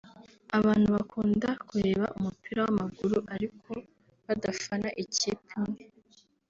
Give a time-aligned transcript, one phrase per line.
[0.57, 3.71] Abantu bakunda kureba umupira w’amaguru ariko
[4.25, 5.81] badafana ikipe imwe